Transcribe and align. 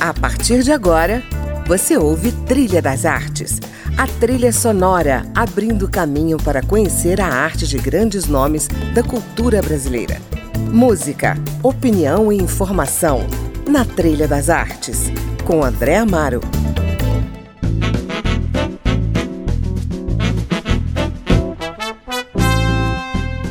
A 0.00 0.14
partir 0.14 0.62
de 0.62 0.72
agora, 0.72 1.22
você 1.66 1.94
ouve 1.94 2.32
Trilha 2.32 2.80
das 2.80 3.04
Artes, 3.04 3.60
a 3.98 4.06
trilha 4.06 4.50
sonora 4.50 5.26
abrindo 5.34 5.90
caminho 5.90 6.38
para 6.38 6.62
conhecer 6.62 7.20
a 7.20 7.26
arte 7.26 7.66
de 7.66 7.76
grandes 7.76 8.24
nomes 8.24 8.66
da 8.94 9.02
cultura 9.02 9.60
brasileira. 9.60 10.16
Música, 10.72 11.36
opinião 11.62 12.32
e 12.32 12.38
informação 12.38 13.26
na 13.68 13.84
Trilha 13.84 14.26
das 14.26 14.48
Artes, 14.48 15.12
com 15.44 15.62
André 15.62 15.98
Amaro. 15.98 16.40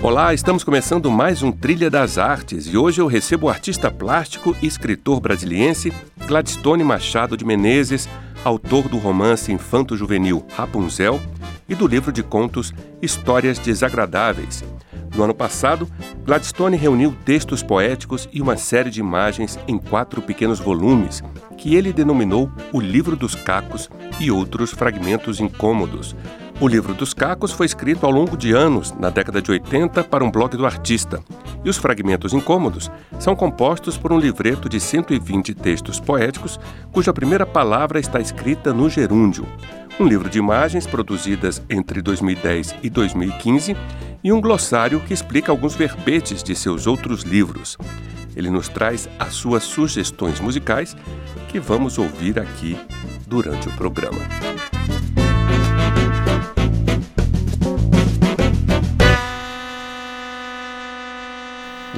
Olá, 0.02 0.34
estamos 0.34 0.63
começando 0.63 1.11
mais 1.11 1.43
um 1.43 1.52
Trilha 1.52 1.91
das 1.91 2.18
Artes 2.18 2.66
e 2.66 2.75
hoje 2.75 3.00
eu 3.00 3.05
recebo 3.05 3.45
o 3.45 3.50
artista 3.50 3.91
plástico 3.91 4.55
e 4.59 4.66
escritor 4.66 5.20
brasiliense 5.20 5.94
Gladstone 6.29 6.83
Machado 6.83 7.35
de 7.35 7.43
Menezes, 7.43 8.07
autor 8.45 8.88
do 8.88 8.99
romance 8.99 9.51
infanto-juvenil 9.51 10.45
Rapunzel 10.55 11.19
e 11.67 11.73
do 11.73 11.88
livro 11.88 12.11
de 12.11 12.21
contos 12.21 12.71
Histórias 13.02 13.57
Desagradáveis. 13.57 14.63
No 15.15 15.23
ano 15.23 15.33
passado, 15.33 15.89
Gladstone 16.23 16.77
reuniu 16.77 17.17
textos 17.25 17.63
poéticos 17.63 18.29
e 18.31 18.43
uma 18.43 18.57
série 18.57 18.91
de 18.91 18.99
imagens 18.99 19.57
em 19.67 19.79
quatro 19.79 20.21
pequenos 20.21 20.59
volumes, 20.59 21.23
que 21.57 21.73
ele 21.73 21.91
denominou 21.91 22.52
O 22.71 22.80
Livro 22.80 23.16
dos 23.16 23.33
Cacos 23.33 23.89
e 24.19 24.30
Outros 24.30 24.69
Fragmentos 24.69 25.39
Incômodos, 25.39 26.16
o 26.62 26.68
livro 26.68 26.94
dos 26.94 27.13
cacos 27.13 27.52
foi 27.52 27.66
escrito 27.66 28.05
ao 28.05 28.12
longo 28.12 28.36
de 28.36 28.52
anos, 28.52 28.94
na 29.00 29.09
década 29.09 29.41
de 29.41 29.50
80, 29.50 30.04
para 30.04 30.23
um 30.23 30.30
blog 30.30 30.58
do 30.58 30.66
artista, 30.66 31.22
e 31.63 31.70
os 31.70 31.77
fragmentos 31.77 32.34
incômodos 32.34 32.91
são 33.17 33.34
compostos 33.34 33.98
por 33.98 34.12
um 34.12 34.20
livreto 34.20 34.67
de 34.67 34.80
120 34.80 35.53
textos 35.53 36.00
poéticos, 36.00 36.59
cuja 36.91 37.14
primeira 37.14 37.45
palavra 37.45 38.00
está 38.00 38.20
escrita 38.20 38.73
no 38.73 38.89
gerúndio, 38.89 39.45
um 40.00 40.06
livro 40.06 40.30
de 40.30 40.38
imagens 40.38 40.86
produzidas 40.86 41.61
entre 41.70 42.02
2010 42.02 42.76
e 42.83 42.89
2015 42.89 43.76
e 44.22 44.31
um 44.31 44.42
glossário 44.42 45.00
que 45.02 45.14
explica 45.14 45.52
alguns 45.52 45.76
verbetes 45.76 46.44
de 46.44 46.55
seus 46.55 46.88
outros 46.88 47.23
livros. 47.23 47.78
Ele 48.36 48.50
nos 48.50 48.67
traz 48.67 49.09
as 49.17 49.33
suas 49.33 49.64
sugestões 49.64 50.39
musicais 50.39 50.95
que 51.48 51.59
vamos 51.59 51.98
ouvir 51.98 52.38
aqui 52.38 52.78
durante 53.28 53.67
o 53.67 53.72
programa. 53.73 54.20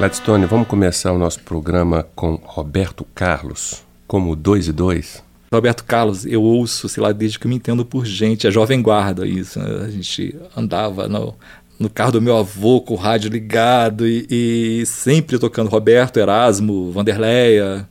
Gladstone, 0.01 0.47
vamos 0.47 0.67
começar 0.67 1.11
o 1.11 1.17
nosso 1.19 1.41
programa 1.41 2.07
com 2.15 2.33
Roberto 2.43 3.05
Carlos, 3.13 3.83
como 4.07 4.35
2 4.35 4.69
e 4.69 4.71
2. 4.71 5.23
Roberto 5.53 5.83
Carlos, 5.83 6.25
eu 6.25 6.41
ouço, 6.41 6.89
sei 6.89 7.03
lá, 7.03 7.11
desde 7.11 7.37
que 7.37 7.47
me 7.47 7.53
entendo 7.53 7.85
por 7.85 8.03
gente, 8.03 8.47
é 8.47 8.49
jovem 8.49 8.81
guarda 8.81 9.27
isso. 9.27 9.59
Né? 9.59 9.85
A 9.85 9.91
gente 9.91 10.35
andava 10.57 11.07
no, 11.07 11.35
no 11.77 11.87
carro 11.87 12.13
do 12.13 12.19
meu 12.19 12.35
avô 12.35 12.81
com 12.81 12.95
o 12.95 12.97
rádio 12.97 13.29
ligado 13.29 14.07
e, 14.07 14.25
e 14.27 14.85
sempre 14.87 15.37
tocando 15.37 15.69
Roberto, 15.69 16.17
Erasmo, 16.17 16.91
Vanderleia. 16.91 17.87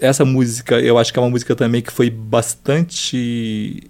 Essa 0.00 0.24
música, 0.24 0.80
eu 0.80 0.96
acho 0.96 1.12
que 1.12 1.18
é 1.18 1.22
uma 1.22 1.28
música 1.28 1.54
também 1.54 1.82
que 1.82 1.92
foi 1.92 2.08
bastante 2.08 3.82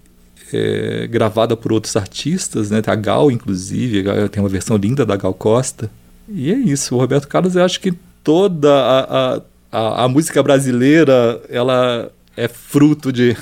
é, 0.52 1.06
gravada 1.06 1.56
por 1.56 1.72
outros 1.72 1.94
artistas, 1.94 2.72
né? 2.72 2.82
A 2.84 2.94
Gal, 2.96 3.30
inclusive, 3.30 4.02
tem 4.32 4.42
uma 4.42 4.48
versão 4.48 4.76
linda 4.76 5.06
da 5.06 5.14
Gal 5.14 5.32
Costa. 5.32 5.88
E 6.32 6.50
é 6.50 6.56
isso. 6.56 6.94
O 6.94 6.98
Roberto 6.98 7.28
Carlos, 7.28 7.54
eu 7.54 7.64
acho 7.64 7.80
que 7.80 7.92
toda 8.24 8.72
a, 8.72 9.42
a, 9.70 10.04
a, 10.04 10.08
música 10.08 10.42
brasileira 10.42 11.40
ela 11.48 12.10
é 12.36 12.48
fruto 12.48 13.12
de 13.12 13.36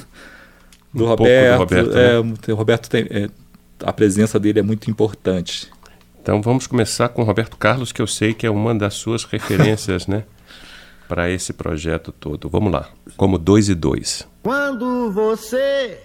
do 0.92 1.04
um 1.04 1.08
Roberto. 1.08 1.52
Do 1.52 1.58
Roberto 1.58 1.96
é, 1.96 2.22
né? 2.22 2.34
O 2.48 2.54
Roberto 2.54 2.90
tem 2.90 3.06
é, 3.10 3.28
a 3.84 3.92
presença 3.92 4.38
dele 4.38 4.58
é 4.58 4.62
muito 4.62 4.90
importante. 4.90 5.68
Então 6.20 6.42
vamos 6.42 6.66
começar 6.66 7.08
com 7.08 7.22
o 7.22 7.24
Roberto 7.24 7.56
Carlos, 7.56 7.92
que 7.92 8.02
eu 8.02 8.06
sei 8.06 8.34
que 8.34 8.46
é 8.46 8.50
uma 8.50 8.74
das 8.74 8.94
suas 8.94 9.24
referências, 9.24 10.06
né? 10.06 10.24
Para 11.08 11.30
esse 11.30 11.52
projeto 11.52 12.12
todo. 12.12 12.48
Vamos 12.48 12.72
lá. 12.72 12.88
Como 13.16 13.36
dois 13.36 13.68
e 13.68 13.74
dois. 13.74 14.26
Quando 14.42 15.10
você 15.10 15.98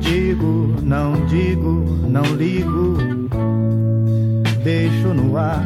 Digo, 0.00 0.74
não 0.82 1.24
digo, 1.26 1.84
não 2.08 2.24
ligo, 2.34 2.98
deixo 4.64 5.14
no 5.14 5.36
ar. 5.36 5.64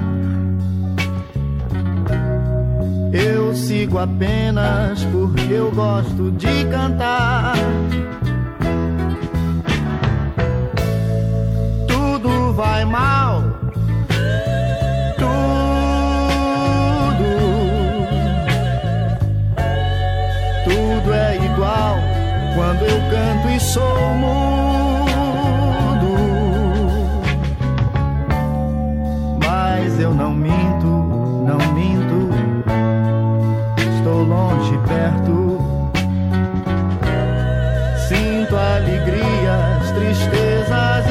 Eu 3.12 3.54
sigo 3.54 3.98
apenas 3.98 5.02
porque 5.06 5.54
eu 5.54 5.70
gosto 5.70 6.30
de 6.32 6.66
cantar. 6.66 7.54
Tudo 11.88 12.52
vai 12.52 12.84
mal 12.84 13.49
quando 22.60 22.82
eu 22.82 23.00
canto 23.10 23.48
e 23.48 23.58
sou 23.58 24.14
mudo. 24.16 24.50
Mas 29.42 29.98
eu 29.98 30.12
não 30.12 30.34
minto, 30.34 30.86
não 31.46 31.56
minto, 31.72 32.28
estou 33.96 34.24
longe, 34.24 34.78
perto. 34.86 35.58
Sinto 38.06 38.54
alegrias, 38.54 39.90
tristezas 39.94 41.09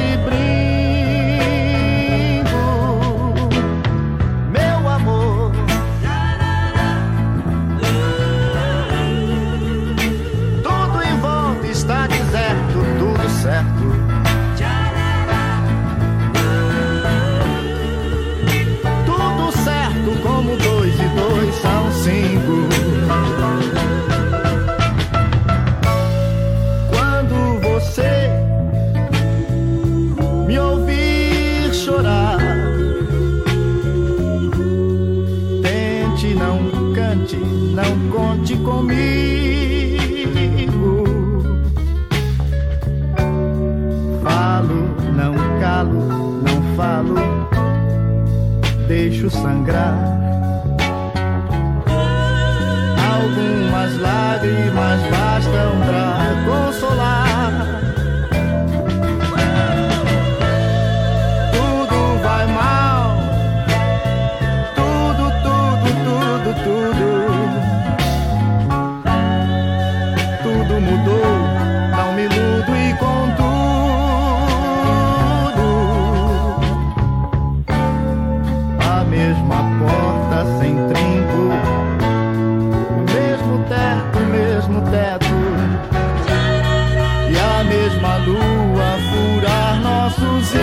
mesma 87.64 88.18
lua 88.18 88.98
furar 89.10 89.80
nossos 89.80 90.59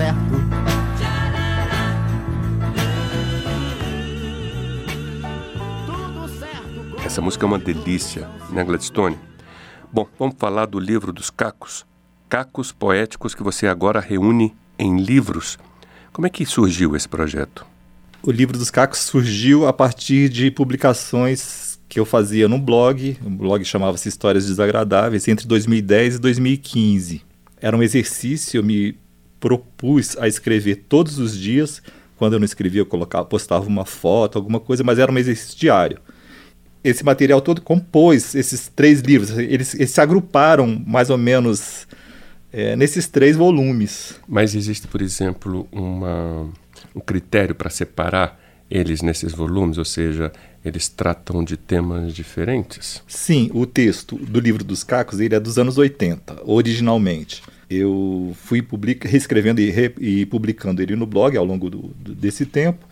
certo. 0.00 0.40
Essa 7.04 7.20
música 7.20 7.44
é 7.44 7.48
uma 7.48 7.58
delícia, 7.58 8.28
né, 8.50 8.64
Gladstone? 8.64 9.18
Bom, 9.92 10.06
vamos 10.18 10.36
falar 10.38 10.66
do 10.66 10.78
livro 10.78 11.12
dos 11.12 11.28
cacos. 11.28 11.84
Cacos 12.28 12.72
poéticos 12.72 13.34
que 13.34 13.42
você 13.42 13.66
agora 13.66 14.00
reúne 14.00 14.54
em 14.78 15.00
livros. 15.00 15.58
Como 16.12 16.26
é 16.26 16.30
que 16.30 16.46
surgiu 16.46 16.96
esse 16.96 17.08
projeto? 17.08 17.66
O 18.22 18.30
livro 18.30 18.56
dos 18.56 18.70
cacos 18.70 19.00
surgiu 19.00 19.66
a 19.66 19.72
partir 19.72 20.28
de 20.28 20.50
publicações 20.50 21.78
que 21.88 21.98
eu 21.98 22.06
fazia 22.06 22.48
no 22.48 22.58
blog, 22.58 23.18
o 23.24 23.30
blog 23.30 23.64
chamava-se 23.64 24.08
Histórias 24.08 24.46
Desagradáveis, 24.46 25.26
entre 25.26 25.46
2010 25.48 26.14
e 26.14 26.18
2015. 26.20 27.22
Era 27.60 27.76
um 27.76 27.82
exercício, 27.82 28.58
eu 28.58 28.62
me 28.62 28.96
propus 29.40 30.16
a 30.18 30.28
escrever 30.28 30.84
todos 30.88 31.18
os 31.18 31.36
dias. 31.36 31.82
Quando 32.16 32.34
eu 32.34 32.38
não 32.38 32.44
escrevia, 32.44 32.82
eu 32.82 32.86
colocava, 32.86 33.24
postava 33.24 33.66
uma 33.66 33.86
foto, 33.86 34.36
alguma 34.36 34.60
coisa, 34.60 34.84
mas 34.84 34.98
era 34.98 35.10
um 35.10 35.18
exercício 35.18 35.58
diário. 35.58 35.98
Esse 36.84 37.04
material 37.04 37.40
todo 37.40 37.62
compôs 37.62 38.34
esses 38.34 38.68
três 38.68 39.00
livros. 39.00 39.30
Eles, 39.36 39.74
eles 39.74 39.90
se 39.90 40.00
agruparam 40.00 40.82
mais 40.86 41.10
ou 41.10 41.18
menos 41.18 41.88
é, 42.52 42.76
nesses 42.76 43.08
três 43.08 43.36
volumes. 43.36 44.18
Mas 44.28 44.54
existe, 44.54 44.86
por 44.86 45.00
exemplo, 45.02 45.66
uma, 45.72 46.48
um 46.94 47.00
critério 47.00 47.54
para 47.54 47.70
separar 47.70 48.38
eles 48.70 49.02
nesses 49.02 49.32
volumes? 49.32 49.78
Ou 49.78 49.84
seja, 49.84 50.32
eles 50.64 50.88
tratam 50.88 51.42
de 51.42 51.56
temas 51.56 52.14
diferentes? 52.14 53.02
Sim, 53.06 53.50
o 53.52 53.66
texto 53.66 54.16
do 54.16 54.40
livro 54.40 54.62
dos 54.62 54.84
cacos 54.84 55.20
ele 55.20 55.34
é 55.34 55.40
dos 55.40 55.58
anos 55.58 55.78
80, 55.78 56.42
originalmente. 56.44 57.42
Eu 57.70 58.32
fui 58.34 58.60
publica, 58.60 59.08
reescrevendo 59.08 59.60
e, 59.60 59.70
re, 59.70 59.92
e, 60.00 60.26
publicando 60.26 60.82
ele 60.82 60.96
no 60.96 61.06
blog 61.06 61.36
ao 61.36 61.44
longo 61.44 61.70
do, 61.70 61.78
do, 62.00 62.14
desse 62.14 62.44
tempo. 62.44 62.84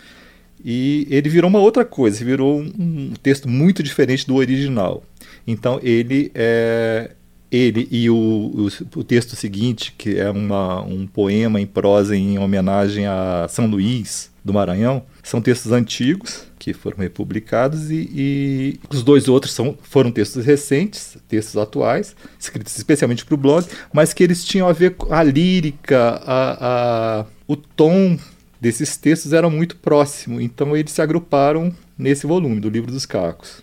E 0.65 1.07
ele 1.11 1.29
virou 1.29 1.51
uma 1.51 1.59
outra 1.59 1.85
coisa, 1.85 2.25
virou 2.25 2.61
um, 2.61 2.73
um 2.79 3.13
texto 3.23 3.49
muito 3.49 3.83
diferente 3.83 4.27
do 4.27 4.37
original. 4.37 5.03
Então 5.47 5.81
ele 5.83 6.31
é, 6.35 7.11
ele 7.51 7.89
e 7.91 8.11
o, 8.11 8.15
o, 8.15 8.67
o, 8.97 9.05
texto 9.05 9.35
seguinte, 9.35 9.95
que 9.97 10.19
é 10.19 10.31
uma, 10.31 10.83
um 10.83 11.07
poema 11.07 11.61
em 11.61 11.67
prosa 11.67 12.17
em 12.17 12.39
homenagem 12.39 13.07
a 13.07 13.47
São 13.49 13.67
Luís 13.67 14.31
do 14.49 14.55
Maranhão, 14.55 15.03
são 15.23 15.41
textos 15.41 15.71
antigos 15.71 16.45
que 16.59 16.73
foram 16.73 16.99
republicados 16.99 17.91
e, 17.91 18.11
e 18.13 18.81
os 18.91 19.03
dois 19.03 19.29
outros 19.29 19.53
são, 19.53 19.77
foram 19.83 20.11
textos 20.11 20.45
recentes, 20.45 21.17
textos 21.29 21.57
atuais, 21.57 22.17
escritos 22.41 22.77
especialmente 22.77 23.25
para 23.25 23.35
o 23.35 23.39
blog, 23.39 23.67
mas 23.93 24.13
que 24.13 24.25
eles 24.25 24.45
tinham 24.45 24.67
a 24.67 24.73
ver 24.73 24.95
com 24.95 25.13
a 25.15 25.23
lírica, 25.23 26.21
a, 26.25 27.21
a, 27.21 27.27
o 27.47 27.55
tom 27.55 28.19
desses 28.61 28.97
textos 28.97 29.33
era 29.33 29.49
muito 29.49 29.77
próximo, 29.77 30.41
então 30.41 30.77
eles 30.77 30.93
se 30.93 31.03
agruparam 31.03 31.73
nesse 31.97 32.27
volume 32.27 32.59
do 32.59 32.69
Livro 32.69 32.91
dos 32.91 33.07
Cacos. 33.07 33.63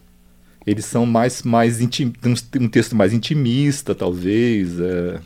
Eles 0.65 0.85
são 0.85 1.05
mais, 1.05 1.43
mais 1.43 1.81
intim, 1.81 2.13
um 2.59 2.67
texto 2.67 2.95
mais 2.95 3.13
intimista, 3.13 3.93
talvez. 3.93 4.79
É... 4.79 5.19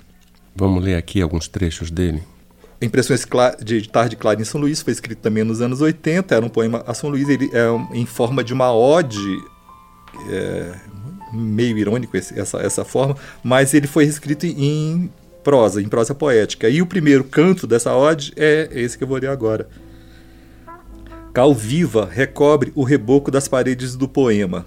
Vamos 0.56 0.84
ler 0.84 0.96
aqui 0.96 1.22
alguns 1.22 1.48
trechos 1.48 1.90
dele. 1.90 2.22
Impressões 2.82 3.26
de 3.62 3.90
Tarde 3.90 4.16
Clara 4.16 4.42
em 4.42 4.46
São 4.46 4.62
Luís 4.62 4.82
foi 4.82 4.94
escrito 4.94 5.20
também 5.20 5.44
nos 5.44 5.62
anos 5.62 5.82
80, 5.82 6.34
era 6.34 6.46
um 6.46 6.50
poema 6.50 6.84
a 6.88 6.94
São 6.94 7.10
Luís, 7.10 7.28
ele 7.28 7.50
é 7.54 7.98
em 7.98 8.06
forma 8.06 8.42
de 8.42 8.54
uma 8.54 8.74
ode, 8.74 9.20
é, 10.30 10.74
meio 11.34 11.78
irônico 11.78 12.16
essa, 12.16 12.60
essa 12.60 12.86
forma, 12.86 13.18
mas 13.44 13.74
ele 13.74 13.86
foi 13.86 14.06
escrito 14.06 14.46
em 14.46 15.12
prosa, 15.44 15.82
em 15.82 15.90
prosa 15.90 16.16
poética. 16.16 16.70
E 16.70 16.82
o 16.82 16.86
primeiro 16.86 17.24
canto 17.24 17.68
dessa 17.68 17.94
ode 17.94 18.34
é 18.36 18.70
esse 18.72 18.98
que 18.98 19.04
eu 19.04 19.08
vou 19.08 19.18
ler 19.18 19.30
agora. 19.30 19.68
Cal 21.34 21.54
viva 21.54 22.10
recobre 22.10 22.72
o 22.76 22.84
reboco 22.84 23.30
das 23.30 23.48
paredes 23.48 23.96
do 23.96 24.08
poema. 24.08 24.66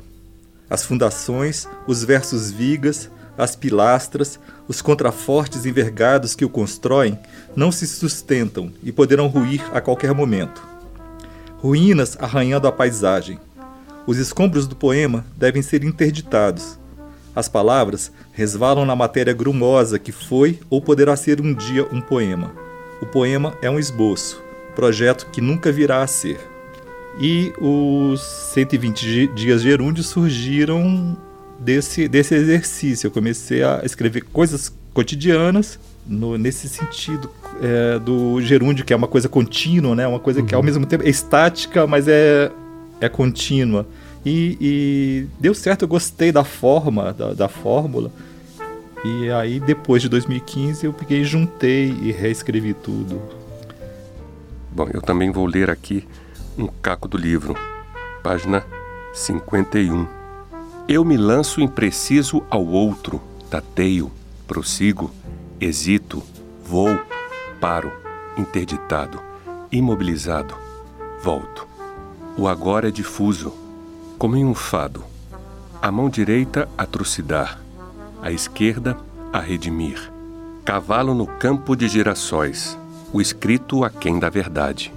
As 0.68 0.84
fundações, 0.84 1.68
os 1.86 2.04
versos 2.04 2.50
vigas, 2.50 3.10
as 3.36 3.56
pilastras, 3.56 4.38
os 4.68 4.82
contrafortes 4.82 5.64
envergados 5.64 6.34
que 6.34 6.44
o 6.44 6.48
constroem 6.48 7.18
não 7.56 7.72
se 7.72 7.86
sustentam 7.86 8.72
e 8.82 8.92
poderão 8.92 9.26
ruir 9.26 9.62
a 9.72 9.80
qualquer 9.80 10.14
momento. 10.14 10.62
Ruínas 11.58 12.16
arranhando 12.20 12.66
a 12.66 12.72
paisagem. 12.72 13.38
Os 14.06 14.18
escombros 14.18 14.66
do 14.66 14.76
poema 14.76 15.24
devem 15.36 15.62
ser 15.62 15.84
interditados. 15.84 16.78
As 17.34 17.48
palavras 17.48 18.12
resvalam 18.32 18.84
na 18.84 18.94
matéria 18.94 19.32
grumosa 19.32 19.98
que 19.98 20.12
foi 20.12 20.58
ou 20.68 20.82
poderá 20.82 21.16
ser 21.16 21.40
um 21.40 21.54
dia 21.54 21.86
um 21.90 22.00
poema. 22.00 22.52
O 23.00 23.06
poema 23.06 23.56
é 23.62 23.70
um 23.70 23.78
esboço, 23.78 24.42
projeto 24.74 25.26
que 25.32 25.40
nunca 25.40 25.72
virá 25.72 26.02
a 26.02 26.06
ser. 26.06 26.38
E 27.18 27.52
os 27.60 28.20
120 28.52 29.28
dias 29.28 29.62
gerúndios 29.62 30.06
surgiram 30.06 31.16
desse, 31.62 32.08
desse 32.08 32.34
exercício. 32.34 33.06
Eu 33.06 33.10
comecei 33.10 33.62
a 33.62 33.80
escrever 33.84 34.24
coisas 34.32 34.72
cotidianas 34.92 35.78
no, 36.06 36.36
nesse 36.36 36.68
sentido 36.68 37.30
é, 37.62 37.98
do 37.98 38.40
gerúndio, 38.42 38.84
que 38.84 38.92
é 38.92 38.96
uma 38.96 39.08
coisa 39.08 39.28
contínua, 39.28 39.94
né? 39.94 40.06
uma 40.06 40.20
coisa 40.20 40.40
uhum. 40.40 40.46
que 40.46 40.54
ao 40.54 40.60
uhum. 40.60 40.66
mesmo 40.66 40.86
tempo 40.86 41.04
é 41.04 41.08
estática, 41.08 41.86
mas 41.86 42.08
é, 42.08 42.50
é 43.00 43.08
contínua. 43.08 43.86
E, 44.24 44.56
e 44.60 45.26
deu 45.40 45.54
certo, 45.54 45.82
eu 45.82 45.88
gostei 45.88 46.30
da 46.30 46.44
forma, 46.44 47.12
da, 47.12 47.34
da 47.34 47.48
fórmula. 47.48 48.10
E 49.04 49.30
aí, 49.30 49.58
depois 49.58 50.00
de 50.00 50.08
2015, 50.08 50.86
eu 50.86 50.92
peguei, 50.92 51.24
juntei 51.24 51.92
e 52.02 52.12
reescrevi 52.12 52.72
tudo. 52.72 53.20
Bom, 54.70 54.88
eu 54.92 55.02
também 55.02 55.30
vou 55.30 55.44
ler 55.44 55.68
aqui 55.68 56.06
um 56.56 56.68
caco 56.68 57.08
do 57.08 57.18
livro, 57.18 57.56
página 58.22 58.64
51. 59.12 60.21
Eu 60.94 61.06
me 61.06 61.16
lanço 61.16 61.62
impreciso 61.62 62.42
ao 62.50 62.66
outro, 62.66 63.18
tateio, 63.48 64.12
prossigo, 64.46 65.10
hesito, 65.58 66.22
vou, 66.62 67.00
paro, 67.58 67.90
interditado, 68.36 69.18
imobilizado, 69.72 70.54
volto. 71.22 71.66
O 72.36 72.46
agora 72.46 72.88
é 72.88 72.90
difuso, 72.90 73.54
como 74.18 74.36
em 74.36 74.44
um 74.44 74.52
fado. 74.52 75.02
A 75.80 75.90
mão 75.90 76.10
direita 76.10 76.68
a 76.76 76.84
trucidar, 76.84 77.58
a 78.20 78.30
esquerda 78.30 78.94
a 79.32 79.40
redimir. 79.40 80.12
Cavalo 80.62 81.14
no 81.14 81.26
campo 81.26 81.74
de 81.74 81.88
girassóis, 81.88 82.78
o 83.14 83.18
escrito 83.18 83.82
aquém 83.82 84.18
da 84.18 84.28
verdade. 84.28 84.92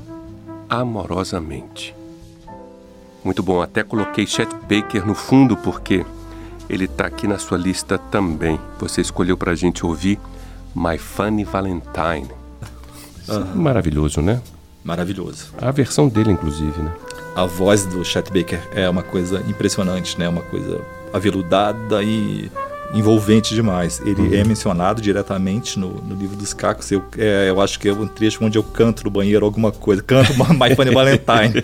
Amorosamente. 0.67 1.95
Muito 3.25 3.41
bom, 3.41 3.59
até 3.59 3.83
coloquei 3.83 4.27
Chet 4.27 4.47
Baker 4.69 5.03
no 5.03 5.15
fundo 5.15 5.57
porque 5.57 6.05
ele 6.69 6.85
está 6.85 7.07
aqui 7.07 7.27
na 7.27 7.39
sua 7.39 7.57
lista 7.57 7.97
também. 7.97 8.59
Você 8.79 9.01
escolheu 9.01 9.35
para 9.35 9.51
a 9.51 9.55
gente 9.55 9.83
ouvir 9.83 10.19
My 10.75 10.99
Funny 10.99 11.43
Valentine. 11.43 12.29
Uhum. 13.27 13.55
Maravilhoso, 13.55 14.21
né? 14.21 14.39
Maravilhoso. 14.83 15.47
A 15.59 15.71
versão 15.71 16.07
dele, 16.07 16.29
inclusive, 16.29 16.79
né? 16.79 16.93
A 17.35 17.47
voz 17.47 17.83
do 17.85 18.05
Chet 18.05 18.31
Baker 18.31 18.61
é 18.71 18.87
uma 18.87 19.01
coisa 19.01 19.43
impressionante, 19.47 20.19
né? 20.19 20.29
Uma 20.29 20.43
coisa 20.43 20.79
aveludada 21.11 22.03
e 22.03 22.51
envolvente 22.95 23.53
demais. 23.53 24.01
Ele 24.05 24.21
uhum. 24.21 24.33
é 24.33 24.43
mencionado 24.43 25.01
diretamente 25.01 25.77
no, 25.77 26.01
no, 26.01 26.15
livro 26.15 26.35
dos 26.35 26.53
cacos. 26.53 26.89
Eu, 26.91 27.03
é, 27.17 27.49
eu 27.49 27.59
acho 27.61 27.77
que 27.79 27.89
é 27.89 27.93
um 27.93 28.07
trecho 28.07 28.43
onde 28.43 28.57
eu 28.57 28.63
canto 28.63 29.03
no 29.03 29.09
banheiro 29.11 29.45
alguma 29.45 29.71
coisa. 29.71 30.01
Canto 30.01 30.33
My 30.33 30.73
Funny 30.75 30.91
Valentine. 30.91 31.63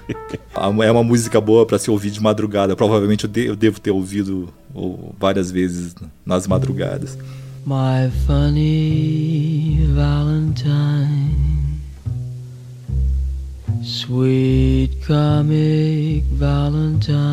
é 0.82 0.90
uma 0.90 1.04
música 1.04 1.40
boa 1.40 1.66
para 1.66 1.78
se 1.78 1.90
ouvir 1.90 2.10
de 2.10 2.20
madrugada. 2.20 2.74
Provavelmente 2.74 3.24
eu, 3.24 3.30
de, 3.30 3.46
eu 3.46 3.54
devo 3.54 3.78
ter 3.78 3.90
ouvido 3.90 4.48
ou, 4.74 5.14
várias 5.18 5.50
vezes 5.50 5.94
nas 6.24 6.46
madrugadas. 6.46 7.18
My 7.66 8.10
funny 8.26 9.86
Valentine 9.94 11.50
Sweet 13.82 15.06
comic 15.06 16.24
Valentine 16.32 17.29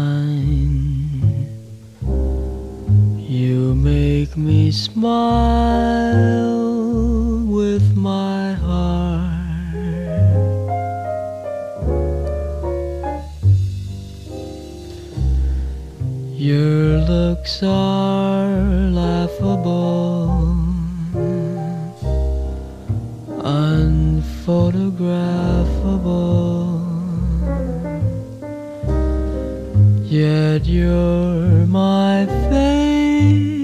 Yet 30.10 30.66
you're 30.66 31.68
my 31.68 32.26
favorite 32.50 33.60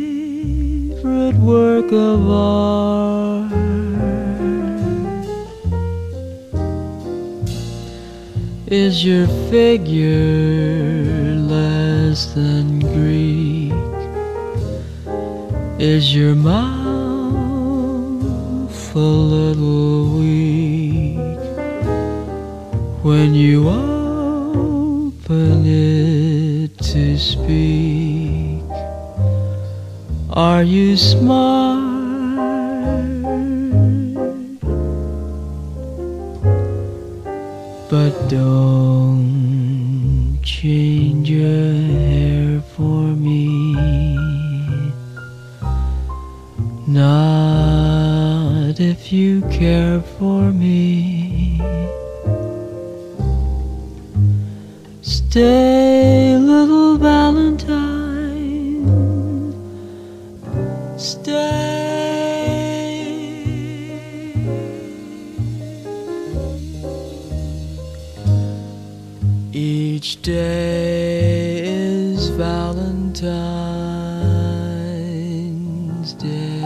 work 1.36 1.90
of 1.94 2.30
art. 2.30 3.54
Is 8.68 9.06
your 9.06 9.28
figure 9.50 11.38
less 11.38 12.34
than 12.34 12.82
Greek? 12.92 13.72
Is 15.80 16.14
your 16.14 16.36
mouth 16.36 16.76
a 18.94 19.00
little 19.00 20.20
weak 20.20 21.40
when 23.02 23.34
you 23.34 23.70
open 23.70 25.66
it 25.66 26.03
to 26.94 27.18
speak? 27.18 28.62
Are 30.30 30.62
you 30.62 30.96
smart? 30.96 31.82
But 37.90 38.14
don't 38.30 39.18
change 40.44 41.32
your 41.32 41.73
Each 70.04 70.18
day 70.22 71.64
is 71.64 72.28
Valentine's 72.32 73.24
Day. 76.16 76.62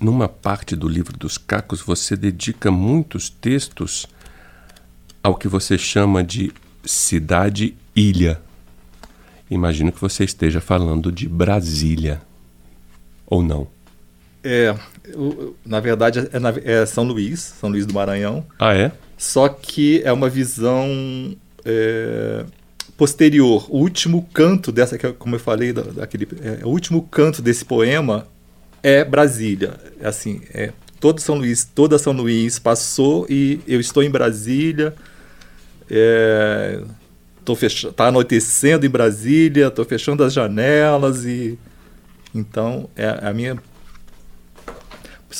Numa 0.00 0.28
parte 0.28 0.76
do 0.76 0.86
livro 0.86 1.18
dos 1.18 1.36
Cacos, 1.36 1.80
você 1.80 2.16
dedica 2.16 2.70
muitos 2.70 3.28
textos 3.28 4.06
ao 5.24 5.34
que 5.34 5.48
você 5.48 5.76
chama 5.76 6.22
de 6.22 6.54
cidade-ilha. 7.94 8.40
Imagino 9.50 9.92
que 9.92 10.00
você 10.00 10.24
esteja 10.24 10.60
falando 10.60 11.12
de 11.12 11.28
Brasília. 11.28 12.22
Ou 13.26 13.42
não? 13.42 13.66
É, 14.44 14.74
o- 15.14 15.54
na 15.64 15.78
verdade 15.78 16.28
é, 16.32 16.38
na- 16.38 16.52
é 16.64 16.84
São 16.86 17.04
Luís, 17.04 17.40
São 17.60 17.70
Luís 17.70 17.86
do 17.86 17.94
Maranhão. 17.94 18.44
Ah, 18.58 18.74
é? 18.74 18.92
Só 19.16 19.48
que 19.48 20.02
é 20.04 20.12
uma 20.12 20.28
visão 20.28 21.36
é, 21.64 22.44
posterior. 22.96 23.66
O 23.70 23.78
último 23.78 24.28
canto 24.34 24.72
dessa, 24.72 24.98
que 24.98 25.06
é, 25.06 25.12
como 25.12 25.36
eu 25.36 25.40
falei, 25.40 25.72
da- 25.72 25.82
daquele, 25.82 26.26
é, 26.42 26.64
o 26.64 26.68
último 26.68 27.02
canto 27.02 27.40
desse 27.40 27.64
poema 27.64 28.26
é 28.82 29.04
Brasília. 29.04 29.74
É 30.00 30.08
Assim, 30.08 30.40
é, 30.52 30.72
todo 30.98 31.20
São 31.20 31.36
Luís, 31.36 31.64
toda 31.72 31.98
São 31.98 32.12
Luís 32.12 32.58
passou 32.58 33.26
e 33.30 33.60
eu 33.68 33.78
estou 33.78 34.02
em 34.02 34.10
Brasília. 34.10 34.92
É, 35.88 36.82
tô 37.44 37.54
fech... 37.54 37.92
tá 37.92 38.08
anoitecendo 38.08 38.86
em 38.86 38.90
Brasília, 38.90 39.68
estou 39.68 39.84
fechando 39.84 40.24
as 40.24 40.32
janelas 40.32 41.24
e 41.24 41.58
então 42.34 42.88
é 42.96 43.08
a 43.22 43.32
minha 43.32 43.56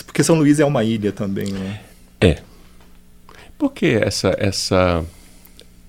porque 0.06 0.22
São 0.24 0.36
Luís 0.36 0.58
é 0.58 0.64
uma 0.64 0.82
ilha 0.84 1.12
também, 1.12 1.48
né? 1.48 1.80
É. 2.20 2.38
Por 3.58 3.72
que 3.72 3.86
essa, 3.86 4.34
essa, 4.38 5.04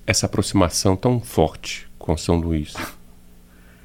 essa 0.06 0.26
aproximação 0.26 0.94
tão 0.94 1.20
forte 1.20 1.88
com 1.98 2.14
São 2.16 2.36
Luís? 2.36 2.74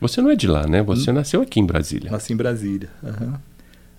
Você 0.02 0.22
não 0.22 0.30
é 0.30 0.36
de 0.36 0.48
lá, 0.48 0.68
né? 0.68 0.82
Você 0.84 1.12
nasceu 1.12 1.42
aqui 1.42 1.60
em 1.60 1.66
Brasília. 1.66 2.12
Nasci 2.12 2.34
em 2.34 2.36
Brasília. 2.36 2.90
aham. 3.04 3.40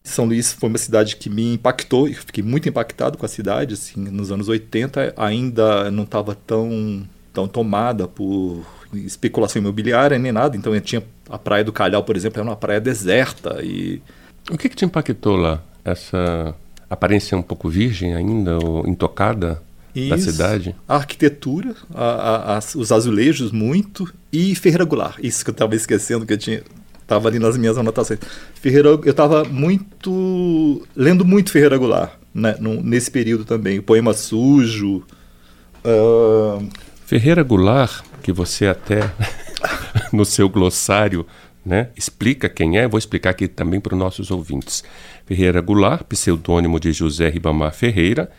São 0.03 0.25
Luís 0.25 0.53
foi 0.53 0.69
uma 0.69 0.79
cidade 0.79 1.17
que 1.17 1.29
me 1.29 1.55
impactou, 1.55 2.09
e 2.09 2.15
fiquei 2.15 2.43
muito 2.43 2.69
impactado 2.69 3.19
com 3.19 3.27
a 3.27 3.29
cidade, 3.29 3.75
assim, 3.75 4.01
nos 4.01 4.33
anos 4.33 4.49
80 4.49 5.13
ainda 5.17 5.91
não 5.91 6.05
estava 6.05 6.35
tão, 6.35 7.07
tão 7.33 7.47
tomada 7.49 8.07
por 8.09 8.63
especulação 8.93 9.61
imobiliária 9.63 10.19
nem 10.19 10.33
nada, 10.33 10.57
então 10.57 10.75
eu 10.75 10.81
tinha 10.81 11.03
a 11.29 11.39
Praia 11.39 11.63
do 11.65 11.73
Calhau, 11.73 12.03
por 12.03 12.17
exemplo, 12.17 12.41
era 12.41 12.49
uma 12.49 12.57
praia 12.57 12.81
deserta 12.81 13.61
e 13.63 14.03
O 14.51 14.59
que, 14.59 14.69
que 14.69 14.75
te 14.77 14.85
impactou 14.85 15.37
lá? 15.37 15.63
Essa 15.85 16.55
aparência 16.89 17.39
um 17.39 17.43
pouco 17.43 17.69
virgem 17.69 18.15
ainda, 18.15 18.59
ou 18.59 18.87
intocada 18.89 19.63
da 19.95 20.17
Isso. 20.17 20.31
cidade? 20.33 20.75
A 20.89 20.97
arquitetura, 20.97 21.75
a- 21.95 22.05
a- 22.05 22.57
as- 22.57 22.75
os 22.75 22.91
azulejos 22.91 23.53
muito 23.53 24.13
e 24.33 24.55
Ferreira 24.57 24.85
Goulart. 24.85 25.19
Isso 25.23 25.45
que 25.45 25.51
eu 25.51 25.53
estava 25.53 25.75
esquecendo 25.77 26.27
que 26.27 26.33
eu 26.33 26.39
tinha 26.39 26.63
estava 27.01 27.29
ali 27.29 27.39
nas 27.41 27.57
minhas 27.57 27.77
anotações. 27.79 28.21
Ferreira, 28.55 28.89
eu 28.89 29.01
estava 29.11 29.43
muito 29.45 30.83
lendo 30.97 31.25
muito 31.25 31.51
Ferreira 31.53 31.77
Goulart, 31.77 32.13
né, 32.35 32.57
nesse 32.83 33.11
período 33.11 33.45
também. 33.45 33.79
O 33.79 33.83
poema 33.83 34.13
sujo. 34.15 35.03
ah, 35.85 36.59
Ferreira 37.11 37.43
Goulart, 37.43 38.05
que 38.23 38.33
você 38.33 38.69
até 38.69 39.01
no 40.15 40.25
seu 40.25 40.49
glossário 40.49 41.27
né, 41.67 41.89
explica 41.97 42.49
quem 42.49 42.79
é, 42.79 42.87
vou 42.87 42.99
explicar 42.99 43.31
aqui 43.31 43.49
também 43.49 43.81
para 43.81 43.95
os 43.95 43.99
nossos 43.99 44.31
ouvintes. 44.31 44.85
Ferreira 45.27 45.61
Goulart, 45.61 46.05
pseudônimo 46.05 46.79
de 46.79 46.93
José 46.93 47.29
Ribamar 47.29 47.75
Ferreira, 47.75 48.31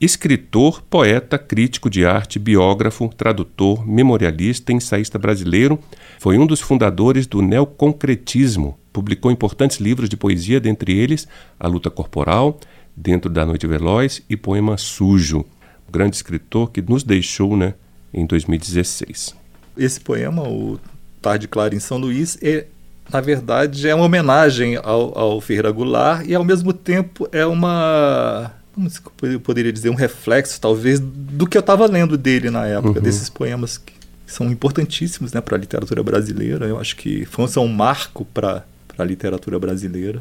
escritor, 0.00 0.80
poeta, 0.88 1.36
crítico 1.36 1.90
de 1.90 2.06
arte, 2.06 2.38
biógrafo, 2.38 3.10
tradutor, 3.14 3.86
memorialista 3.86 4.72
ensaísta 4.72 5.18
brasileiro, 5.18 5.78
foi 6.18 6.38
um 6.38 6.46
dos 6.46 6.62
fundadores 6.62 7.26
do 7.26 7.42
neoconcretismo. 7.42 8.78
Publicou 8.90 9.30
importantes 9.30 9.76
livros 9.80 10.08
de 10.08 10.16
poesia, 10.16 10.58
dentre 10.58 10.96
eles 10.98 11.28
A 11.60 11.68
Luta 11.68 11.90
Corporal, 11.90 12.58
Dentro 12.96 13.30
da 13.30 13.44
Noite 13.44 13.66
Veloz 13.66 14.22
e 14.30 14.34
Poema 14.34 14.78
Sujo. 14.78 15.44
Grande 15.92 16.16
escritor 16.16 16.70
que 16.70 16.80
nos 16.80 17.04
deixou 17.04 17.54
né, 17.54 17.74
em 18.14 18.24
2016. 18.26 19.34
esse 19.76 20.00
poema, 20.00 20.42
o 20.48 20.78
Tarde 21.20 21.48
Clara 21.48 21.74
em 21.74 21.80
São 21.80 21.98
Luís, 21.98 22.38
é, 22.42 22.66
na 23.12 23.20
verdade 23.20 23.88
é 23.88 23.94
uma 23.94 24.04
homenagem 24.04 24.76
ao, 24.76 25.18
ao 25.18 25.40
Ferreira 25.40 25.70
Goulart 25.70 26.24
e 26.26 26.34
ao 26.34 26.44
mesmo 26.44 26.72
tempo 26.72 27.28
é 27.32 27.44
uma 27.44 28.52
como 28.74 28.88
se 28.90 29.00
eu 29.22 29.38
poderia 29.40 29.72
dizer 29.72 29.88
um 29.90 29.94
reflexo 29.94 30.60
talvez 30.60 30.98
do 31.00 31.46
que 31.46 31.56
eu 31.56 31.60
estava 31.60 31.86
lendo 31.86 32.16
dele 32.16 32.50
na 32.50 32.66
época 32.66 32.98
Uhum. 32.98 33.04
desses 33.04 33.28
poemas 33.30 33.78
que 33.78 33.92
são 34.26 34.50
importantíssimos 34.50 35.32
né, 35.32 35.40
para 35.40 35.56
a 35.56 35.58
literatura 35.60 36.02
brasileira 36.02 36.66
eu 36.66 36.78
acho 36.78 36.96
que 36.96 37.26
são 37.48 37.64
um 37.64 37.68
marco 37.72 38.24
para 38.24 38.64
a 38.98 39.04
literatura 39.04 39.58
brasileira 39.58 40.20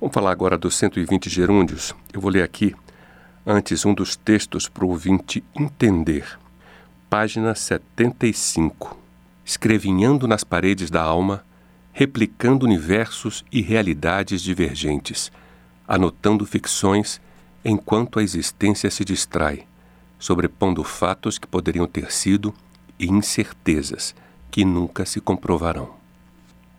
Vamos 0.00 0.12
falar 0.14 0.32
agora 0.32 0.58
dos 0.58 0.74
120 0.76 1.30
gerúndios. 1.30 1.94
Eu 2.12 2.20
vou 2.20 2.30
ler 2.30 2.42
aqui, 2.42 2.74
antes, 3.46 3.86
um 3.86 3.94
dos 3.94 4.16
textos 4.16 4.68
para 4.68 4.84
o 4.84 4.88
ouvinte 4.90 5.42
entender. 5.58 6.26
Página 7.16 7.54
75. 7.54 8.98
Escrevinhando 9.44 10.26
nas 10.26 10.42
paredes 10.42 10.90
da 10.90 11.00
alma, 11.00 11.44
replicando 11.92 12.66
universos 12.66 13.44
e 13.52 13.62
realidades 13.62 14.42
divergentes, 14.42 15.30
anotando 15.86 16.44
ficções 16.44 17.20
enquanto 17.64 18.18
a 18.18 18.22
existência 18.24 18.90
se 18.90 19.04
distrai, 19.04 19.64
sobrepondo 20.18 20.82
fatos 20.82 21.38
que 21.38 21.46
poderiam 21.46 21.86
ter 21.86 22.10
sido 22.10 22.52
e 22.98 23.06
incertezas 23.06 24.12
que 24.50 24.64
nunca 24.64 25.06
se 25.06 25.20
comprovarão. 25.20 25.94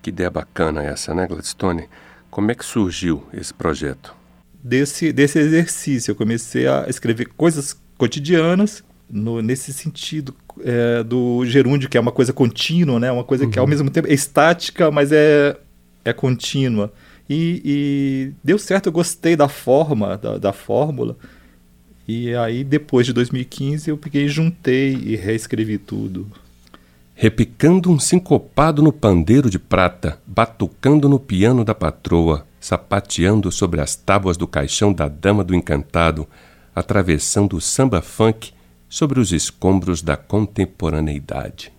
Que 0.01 0.09
ideia 0.09 0.29
bacana 0.29 0.83
essa, 0.83 1.15
né, 1.15 1.25
Gladstone? 1.27 1.87
Como 2.29 2.51
é 2.51 2.55
que 2.55 2.65
surgiu 2.65 3.25
esse 3.31 3.53
projeto? 3.53 4.13
desse, 4.61 5.13
desse 5.13 5.39
exercício. 5.39 6.11
Eu 6.11 6.15
comecei 6.15 6.67
a 6.67 6.87
escrever 6.89 7.29
coisas 7.37 7.79
cotidianas 7.97 8.83
no, 9.09 9.41
nesse 9.41 9.71
sentido 9.74 10.33
é, 10.63 11.03
do 11.03 11.45
gerúndio, 11.45 11.89
que 11.89 11.97
é 11.97 12.01
uma 12.01 12.12
coisa 12.12 12.33
contínua, 12.33 13.00
né? 13.00 13.12
uma 13.12 13.24
coisa 13.24 13.47
que 13.47 13.59
ao 13.59 13.67
mesmo 13.67 13.89
tempo 13.89 14.07
é 14.07 14.13
estática, 14.13 14.89
mas 14.91 15.12
é, 15.12 15.57
é 16.03 16.13
contínua. 16.13 16.91
E, 17.29 17.62
e 17.65 18.31
deu 18.43 18.57
certo, 18.57 18.88
eu 18.88 18.91
gostei 18.93 19.35
da 19.35 19.47
forma, 19.47 20.17
da, 20.17 20.38
da 20.38 20.53
fórmula. 20.53 21.17
E 22.07 22.35
aí, 22.35 22.63
depois 22.63 23.07
de 23.07 23.13
2015, 23.13 23.89
eu 23.89 23.97
peguei, 23.97 24.27
juntei 24.27 24.93
e 24.93 25.15
reescrevi 25.15 25.77
tudo. 25.79 26.27
Repicando 27.15 27.89
um 27.89 27.97
sincopado 27.97 28.83
no 28.83 28.91
pandeiro 28.91 29.50
de 29.50 29.57
prata, 29.57 30.19
batucando 30.27 31.09
no 31.09 31.17
piano 31.17 31.63
da 31.63 31.74
patroa, 31.74 32.45
sapateando 32.59 33.51
sobre 33.51 33.81
as 33.81 33.95
tábuas 33.95 34.38
do 34.38 34.45
caixão 34.45 34.93
da 34.93 35.07
dama 35.07 35.43
do 35.43 35.55
encantado, 35.55 36.27
atravessando 36.75 37.55
o 37.55 37.62
samba 37.62 38.01
funk 38.01 38.51
sobre 38.95 39.19
os 39.19 39.33
escombros 39.33 40.01
da 40.01 40.15
contemporaneidade. 40.15 41.69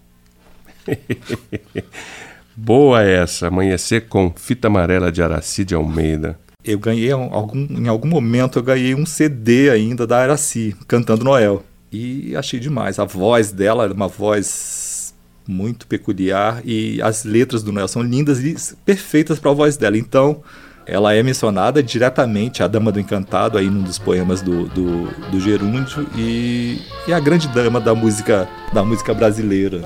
Boa 2.54 3.02
essa, 3.02 3.46
Amanhecer 3.46 4.06
com 4.06 4.30
Fita 4.36 4.68
Amarela 4.68 5.10
de 5.10 5.22
Araci 5.22 5.64
de 5.64 5.74
Almeida. 5.74 6.38
Eu 6.62 6.78
ganhei 6.78 7.10
algum, 7.10 7.66
em 7.70 7.88
algum 7.88 8.06
momento 8.06 8.58
eu 8.58 8.62
ganhei 8.62 8.94
um 8.94 9.06
CD 9.06 9.70
ainda 9.70 10.06
da 10.06 10.18
Araci, 10.18 10.76
cantando 10.86 11.24
Noel. 11.24 11.64
E 11.90 12.36
achei 12.36 12.60
demais. 12.60 12.98
A 12.98 13.06
voz 13.06 13.50
dela 13.50 13.84
era 13.84 13.94
uma 13.94 14.08
voz 14.08 15.14
muito 15.48 15.86
peculiar 15.86 16.60
e 16.66 17.00
as 17.00 17.24
letras 17.24 17.62
do 17.62 17.72
Noel 17.72 17.88
são 17.88 18.02
lindas 18.02 18.44
e 18.44 18.76
perfeitas 18.84 19.38
para 19.38 19.52
a 19.52 19.54
voz 19.54 19.78
dela. 19.78 19.96
Então, 19.96 20.42
ela 20.86 21.12
é 21.12 21.22
mencionada 21.22 21.82
diretamente, 21.82 22.62
a 22.62 22.68
Dama 22.68 22.92
do 22.92 23.00
Encantado, 23.00 23.58
aí 23.58 23.68
num 23.68 23.82
dos 23.82 23.98
poemas 23.98 24.40
do, 24.40 24.66
do, 24.68 25.06
do 25.30 25.40
Gerúndio, 25.40 26.06
e, 26.14 26.80
e 27.08 27.12
a 27.12 27.18
grande 27.18 27.48
dama 27.48 27.80
da 27.80 27.92
música, 27.94 28.48
da 28.72 28.84
música 28.84 29.12
brasileira. 29.12 29.80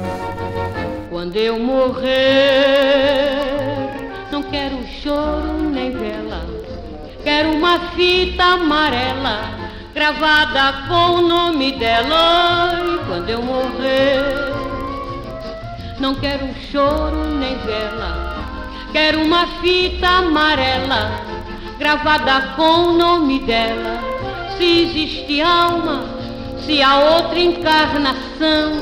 Quando 1.09 1.37
eu 1.37 1.59
morrer, 1.59 2.11
não 4.31 4.43
quero 4.43 4.77
choro 5.03 5.71
nem 5.71 5.91
vela, 5.91 6.45
quero 7.25 7.53
uma 7.53 7.79
fita 7.93 8.45
amarela 8.45 9.59
gravada 9.95 10.87
com 10.87 11.15
o 11.17 11.23
nome 11.29 11.73
dela. 11.79 12.79
E 12.79 13.07
quando 13.07 13.31
eu 13.31 13.43
morrer, 13.43 14.23
não 15.99 16.15
quero 16.15 16.47
choro 16.71 17.39
nem 17.39 17.57
vela 17.59 18.30
Quero 18.93 19.23
uma 19.23 19.47
fita 19.61 20.07
amarela 20.09 21.13
gravada 21.79 22.55
com 22.57 22.89
o 22.89 22.93
nome 22.93 23.39
dela. 23.41 24.01
Se 24.57 24.83
existe 24.83 25.41
alma, 25.41 26.05
se 26.67 26.83
há 26.83 26.99
outra 26.99 27.39
encarnação, 27.39 28.73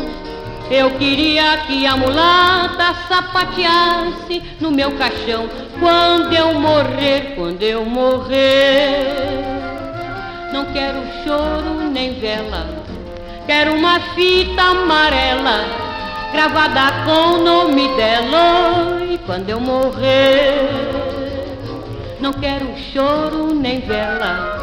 eu 0.70 0.90
queria 0.92 1.58
que 1.66 1.86
a 1.86 1.96
mulata 1.96 2.94
sapateasse 3.06 4.42
no 4.58 4.70
meu 4.70 4.92
caixão 4.92 5.48
quando 5.78 6.32
eu 6.32 6.54
morrer, 6.54 7.34
quando 7.36 7.62
eu 7.62 7.84
morrer. 7.84 9.44
Não 10.52 10.64
quero 10.72 11.02
choro 11.22 11.90
nem 11.90 12.18
vela, 12.18 12.66
quero 13.46 13.74
uma 13.74 14.00
fita 14.00 14.62
amarela 14.62 15.87
gravada 16.32 17.04
com 17.04 17.34
o 17.34 17.44
nome 17.44 17.88
dela. 17.96 19.02
E 19.10 19.18
quando 19.18 19.48
eu 19.48 19.60
morrer, 19.60 20.68
não 22.20 22.32
quero 22.32 22.66
choro 22.92 23.54
nem 23.54 23.80
vela, 23.80 24.58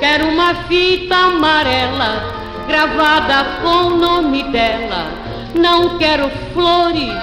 quero 0.00 0.28
uma 0.28 0.54
fita 0.66 1.16
amarela 1.16 2.44
gravada 2.66 3.44
com 3.62 3.86
o 3.86 3.96
nome 3.96 4.42
dela. 4.44 5.06
Não 5.54 5.98
quero 5.98 6.28
flores, 6.52 7.14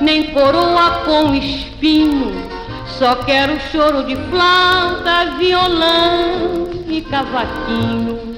nem 0.00 0.24
coroa 0.32 1.02
com 1.04 1.34
espinho, 1.34 2.32
só 2.98 3.16
quero 3.16 3.58
choro 3.72 4.04
de 4.04 4.14
flauta, 4.14 5.36
violão 5.36 6.68
e 6.86 7.00
cavaquinho. 7.00 8.32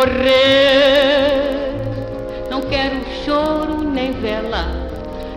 Morrer, 0.00 1.74
não 2.48 2.62
quero 2.62 2.96
choro 3.22 3.82
nem 3.82 4.12
vela, 4.12 4.66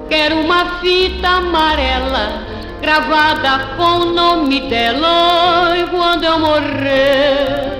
quero 0.09 0.39
uma 0.39 0.79
fita 0.79 1.27
amarela 1.27 2.43
gravada 2.81 3.75
com 3.75 3.83
o 3.83 4.05
nome 4.13 4.61
dela. 4.69 5.75
E 5.77 5.83
quando 5.87 6.23
eu 6.23 6.39
morrer, 6.39 7.77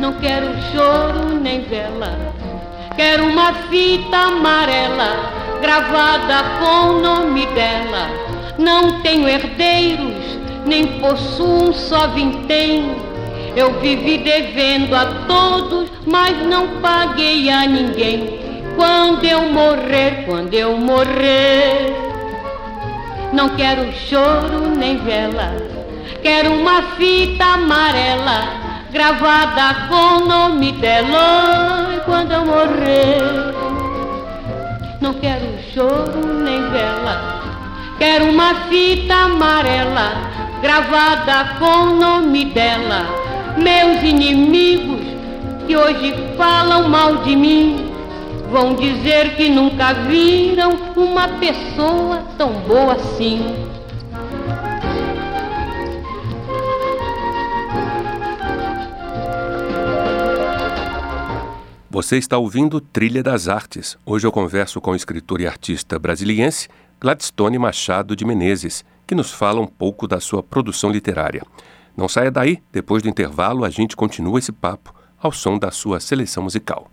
não 0.00 0.14
quero 0.14 0.46
choro 0.72 1.38
nem 1.38 1.60
vela, 1.62 2.16
quero 2.96 3.26
uma 3.26 3.52
fita 3.68 4.16
amarela 4.16 5.60
gravada 5.60 6.44
com 6.60 6.88
o 6.88 7.00
nome 7.02 7.44
dela. 7.48 8.08
Não 8.56 9.02
tenho 9.02 9.28
herdeiros, 9.28 10.38
nem 10.64 10.98
possuo 10.98 11.68
um 11.68 11.72
só 11.74 12.08
vintém 12.08 13.07
eu 13.56 13.80
vivi 13.80 14.18
devendo 14.18 14.94
a 14.94 15.06
todos, 15.26 15.90
mas 16.06 16.36
não 16.46 16.80
paguei 16.80 17.50
a 17.50 17.66
ninguém. 17.66 18.38
Quando 18.76 19.24
eu 19.24 19.42
morrer, 19.52 20.24
quando 20.24 20.54
eu 20.54 20.76
morrer, 20.76 21.94
não 23.32 23.48
quero 23.50 23.92
choro 23.92 24.68
nem 24.76 24.98
vela, 24.98 25.56
quero 26.22 26.52
uma 26.52 26.82
fita 26.96 27.44
amarela 27.44 28.68
gravada 28.92 29.88
com 29.88 30.22
o 30.22 30.26
nome 30.26 30.72
dela. 30.72 31.90
E 31.96 32.00
quando 32.04 32.32
eu 32.32 32.46
morrer, 32.46 33.18
não 35.00 35.14
quero 35.14 35.46
choro 35.74 36.24
nem 36.44 36.70
vela, 36.70 37.42
quero 37.98 38.26
uma 38.26 38.54
fita 38.68 39.14
amarela 39.14 40.12
gravada 40.62 41.56
com 41.58 41.64
o 41.64 41.96
nome 41.96 42.44
dela 42.46 43.17
meus 43.58 44.02
inimigos 44.02 45.00
que 45.66 45.76
hoje 45.76 46.14
falam 46.36 46.88
mal 46.88 47.18
de 47.18 47.36
mim 47.36 47.90
vão 48.50 48.74
dizer 48.74 49.36
que 49.36 49.50
nunca 49.50 49.92
viram 49.92 50.72
uma 50.96 51.28
pessoa 51.38 52.22
tão 52.38 52.52
boa 52.60 52.94
assim. 52.94 53.40
Você 61.90 62.16
está 62.16 62.38
ouvindo 62.38 62.80
Trilha 62.80 63.22
das 63.22 63.48
Artes. 63.48 63.98
Hoje 64.06 64.26
eu 64.26 64.30
converso 64.30 64.80
com 64.80 64.92
o 64.92 64.96
escritor 64.96 65.40
e 65.40 65.46
artista 65.46 65.98
brasiliense 65.98 66.68
Gladstone 67.00 67.58
Machado 67.58 68.16
de 68.16 68.24
Menezes, 68.24 68.84
que 69.06 69.14
nos 69.14 69.32
fala 69.32 69.60
um 69.60 69.66
pouco 69.66 70.06
da 70.06 70.20
sua 70.20 70.42
produção 70.42 70.90
literária. 70.90 71.42
Não 71.98 72.08
saia 72.08 72.30
daí, 72.30 72.62
depois 72.70 73.02
do 73.02 73.08
intervalo 73.08 73.64
a 73.64 73.70
gente 73.70 73.96
continua 73.96 74.38
esse 74.38 74.52
papo 74.52 74.94
ao 75.20 75.32
som 75.32 75.58
da 75.58 75.72
sua 75.72 75.98
seleção 75.98 76.44
musical. 76.44 76.88